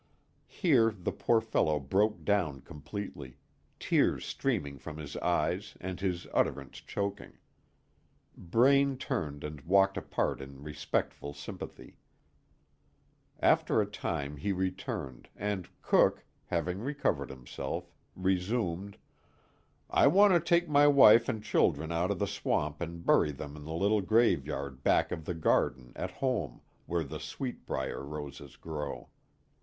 [0.47, 3.37] _"Here the poor fellow broke down completely,
[3.77, 7.37] tears streaming from his eyes and his utterance choking.
[8.35, 11.97] Braine turned and walked apart in respectful sympathy.
[13.39, 18.97] After a time he returned, and Cooke, having recovered himself, resumed:
[19.87, 23.55] "I want to take my wife and children out of the swamp and bury them
[23.55, 28.55] in the little graveyard back of the garden at home, where the sweet briar roses
[28.55, 29.09] grow.